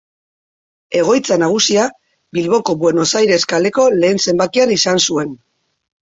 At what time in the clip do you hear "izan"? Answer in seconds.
4.81-5.05